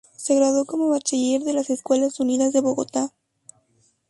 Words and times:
Se 0.17 0.33
graduó 0.33 0.65
como 0.65 0.89
bachiller 0.89 1.43
de 1.43 1.53
las 1.53 1.69
Escuelas 1.69 2.19
Unidas 2.19 2.53
de 2.53 2.61
Bogotá. 2.61 3.13